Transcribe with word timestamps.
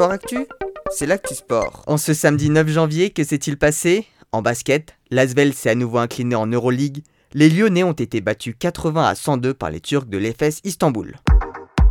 Sport 0.00 0.12
Actu, 0.12 0.46
c'est 0.90 1.04
l'actu 1.04 1.34
sport. 1.34 1.84
En 1.86 1.98
ce 1.98 2.14
samedi 2.14 2.48
9 2.48 2.68
janvier, 2.68 3.10
que 3.10 3.22
s'est-il 3.22 3.58
passé? 3.58 4.06
En 4.32 4.40
basket, 4.40 4.96
l'Asvel 5.10 5.52
s'est 5.52 5.68
à 5.68 5.74
nouveau 5.74 5.98
incliné 5.98 6.34
en 6.34 6.46
Euroleague. 6.46 7.04
Les 7.34 7.50
Lyonnais 7.50 7.82
ont 7.82 7.92
été 7.92 8.22
battus 8.22 8.54
80 8.58 9.06
à 9.06 9.14
102 9.14 9.52
par 9.52 9.68
les 9.68 9.82
Turcs 9.82 10.06
de 10.06 10.16
l'EFS 10.16 10.62
Istanbul. 10.64 11.16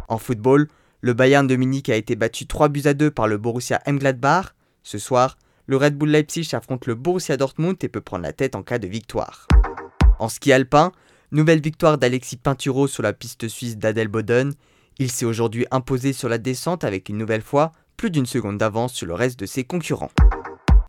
En 0.07 0.17
football, 0.17 0.69
le 1.01 1.13
Bayern 1.13 1.45
de 1.45 1.55
Munich 1.55 1.87
a 1.89 1.95
été 1.95 2.15
battu 2.15 2.47
3 2.47 2.69
buts 2.69 2.81
à 2.85 2.95
2 2.95 3.11
par 3.11 3.27
le 3.27 3.37
Borussia 3.37 3.79
Mgladbach. 3.85 4.55
Ce 4.81 4.97
soir, 4.97 5.37
le 5.67 5.77
Red 5.77 5.95
Bull 5.95 6.09
Leipzig 6.09 6.49
affronte 6.53 6.87
le 6.87 6.95
Borussia 6.95 7.37
Dortmund 7.37 7.77
et 7.83 7.89
peut 7.89 8.01
prendre 8.01 8.23
la 8.23 8.33
tête 8.33 8.55
en 8.55 8.63
cas 8.63 8.79
de 8.79 8.87
victoire. 8.87 9.47
En 10.17 10.29
ski 10.29 10.51
alpin, 10.51 10.93
nouvelle 11.31 11.61
victoire 11.61 11.99
d'Alexis 11.99 12.37
Pinturo 12.37 12.87
sur 12.87 13.03
la 13.03 13.13
piste 13.13 13.47
suisse 13.47 13.77
d'Adelboden. 13.77 14.53
Il 14.97 15.11
s'est 15.11 15.25
aujourd'hui 15.25 15.67
imposé 15.69 16.11
sur 16.11 16.27
la 16.27 16.39
descente 16.39 16.83
avec 16.83 17.07
une 17.07 17.19
nouvelle 17.19 17.43
fois 17.43 17.71
plus 17.99 18.11
d'une 18.11 18.25
seconde 18.25 18.57
d'avance 18.57 18.93
sur 18.93 19.07
le 19.07 19.13
reste 19.13 19.37
de 19.37 19.45
ses 19.45 19.65
concurrents. 19.65 20.13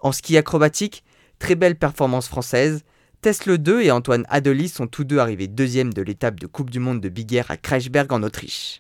En 0.01 0.13
ski 0.13 0.37
acrobatique, 0.37 1.03
très 1.41 1.57
belle 1.57 1.75
performance 1.75 2.29
française. 2.29 2.85
Tesla 3.21 3.57
2 3.57 3.83
et 3.83 3.91
Antoine 3.91 4.25
Adelis 4.29 4.69
sont 4.69 4.87
tous 4.87 5.03
deux 5.03 5.19
arrivés 5.19 5.49
deuxième 5.49 5.93
de 5.93 6.03
l'étape 6.03 6.39
de 6.39 6.47
Coupe 6.47 6.71
du 6.71 6.79
Monde 6.79 7.01
de 7.01 7.09
Big 7.09 7.35
Air 7.35 7.51
à 7.51 7.57
Kreisberg 7.57 8.13
en 8.13 8.23
Autriche. 8.23 8.79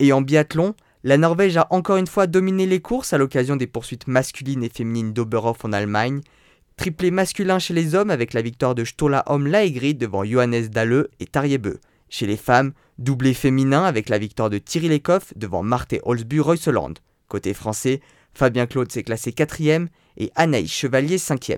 Et 0.00 0.12
en 0.12 0.20
biathlon, 0.20 0.74
la 1.04 1.16
Norvège 1.16 1.56
a 1.56 1.68
encore 1.70 1.96
une 1.96 2.08
fois 2.08 2.26
dominé 2.26 2.66
les 2.66 2.80
courses 2.80 3.12
à 3.12 3.18
l'occasion 3.18 3.54
des 3.54 3.68
poursuites 3.68 4.08
masculines 4.08 4.64
et 4.64 4.68
féminines 4.68 5.12
d'Oberhof 5.12 5.64
en 5.64 5.72
Allemagne. 5.72 6.22
Triplé 6.76 7.12
masculin 7.12 7.60
chez 7.60 7.72
les 7.72 7.94
hommes 7.94 8.10
avec 8.10 8.32
la 8.32 8.42
victoire 8.42 8.74
de 8.74 8.84
Stola 8.84 9.22
Homme 9.26 9.46
Laegrid 9.46 9.96
devant 9.96 10.24
Johannes 10.24 10.66
Dalle 10.66 11.06
et 11.20 11.26
Tarjebø. 11.26 11.78
Chez 12.08 12.26
les 12.26 12.36
femmes, 12.36 12.72
doublé 12.98 13.32
féminin 13.32 13.84
avec 13.84 14.08
la 14.08 14.18
victoire 14.18 14.50
de 14.50 14.58
Thierry 14.58 14.88
Lecoff 14.88 15.32
devant 15.36 15.62
Marthe 15.62 15.94
Holzbu 16.02 16.40
Reuseland. 16.40 16.94
Côté 17.34 17.52
français, 17.52 18.00
Fabien 18.32 18.68
Claude 18.68 18.92
s'est 18.92 19.02
classé 19.02 19.32
4 19.32 19.60
et 20.18 20.30
Anaïs 20.36 20.70
Chevalier 20.70 21.18
5 21.18 21.56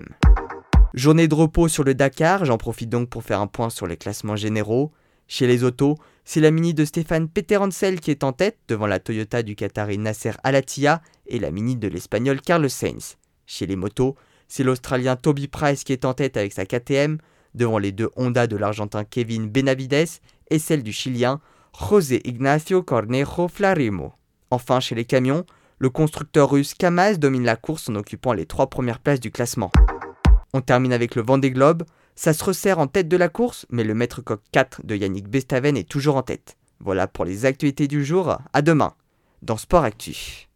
Journée 0.95 1.27
de 1.27 1.35
repos 1.35 1.67
sur 1.67 1.83
le 1.83 1.93
Dakar, 1.93 2.45
j'en 2.45 2.57
profite 2.57 2.89
donc 2.89 3.11
pour 3.11 3.21
faire 3.21 3.41
un 3.41 3.45
point 3.45 3.69
sur 3.69 3.85
les 3.85 3.95
classements 3.95 4.35
généraux. 4.35 4.91
Chez 5.27 5.45
les 5.45 5.63
autos, 5.63 5.95
c'est 6.25 6.39
la 6.39 6.49
Mini 6.49 6.73
de 6.73 6.83
Stéphane 6.83 7.29
Peterhansel 7.29 7.99
qui 7.99 8.09
est 8.09 8.23
en 8.23 8.33
tête 8.33 8.57
devant 8.67 8.87
la 8.87 8.97
Toyota 8.97 9.43
du 9.43 9.55
Qatari 9.55 9.99
Nasser 9.99 10.31
Alatia 10.43 11.03
et 11.27 11.37
la 11.37 11.51
Mini 11.51 11.75
de 11.75 11.87
l'Espagnol 11.87 12.41
Carlos 12.41 12.69
Sainz. 12.69 13.17
Chez 13.45 13.67
les 13.67 13.75
motos, 13.75 14.15
c'est 14.47 14.63
l'Australien 14.63 15.15
Toby 15.15 15.47
Price 15.47 15.83
qui 15.83 15.93
est 15.93 16.05
en 16.05 16.15
tête 16.15 16.37
avec 16.37 16.53
sa 16.53 16.65
KTM 16.65 17.19
devant 17.53 17.77
les 17.77 17.91
deux 17.91 18.09
Honda 18.15 18.47
de 18.47 18.57
l'Argentin 18.57 19.03
Kevin 19.03 19.47
Benavides 19.47 20.09
et 20.49 20.57
celle 20.57 20.81
du 20.81 20.91
Chilien 20.91 21.39
José 21.79 22.27
Ignacio 22.27 22.81
Cornejo 22.81 23.47
Flarimo. 23.47 24.13
Enfin, 24.49 24.79
chez 24.79 24.95
les 24.95 25.05
camions, 25.05 25.45
le 25.79 25.89
constructeur 25.89 26.49
russe 26.49 26.73
Kamaz 26.73 27.19
domine 27.19 27.43
la 27.43 27.55
course 27.55 27.89
en 27.89 27.95
occupant 27.95 28.33
les 28.33 28.45
trois 28.45 28.67
premières 28.67 28.99
places 28.99 29.19
du 29.19 29.31
classement. 29.31 29.71
On 30.53 30.61
termine 30.61 30.93
avec 30.93 31.15
le 31.15 31.21
Vendée 31.21 31.51
Globe. 31.51 31.83
Ça 32.15 32.33
se 32.33 32.43
resserre 32.43 32.79
en 32.79 32.87
tête 32.87 33.07
de 33.07 33.17
la 33.17 33.29
course, 33.29 33.67
mais 33.69 33.83
le 33.83 33.93
maître 33.93 34.21
coq 34.21 34.41
4 34.51 34.81
de 34.85 34.95
Yannick 34.95 35.27
Bestaven 35.27 35.77
est 35.77 35.87
toujours 35.87 36.15
en 36.15 36.23
tête. 36.23 36.57
Voilà 36.79 37.07
pour 37.07 37.25
les 37.25 37.45
actualités 37.45 37.87
du 37.87 38.03
jour. 38.03 38.37
À 38.53 38.61
demain 38.63 38.93
dans 39.43 39.57
Sport 39.57 39.83
Actu. 39.83 40.47